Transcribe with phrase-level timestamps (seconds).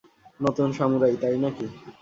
[0.39, 1.65] নতুন সামুরাই, তাই নাকি?